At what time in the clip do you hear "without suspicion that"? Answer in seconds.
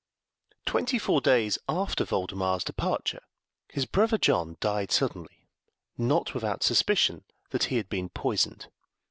6.33-7.65